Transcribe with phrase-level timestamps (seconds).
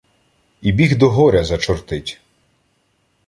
[0.61, 2.21] І біг до горя зачортить.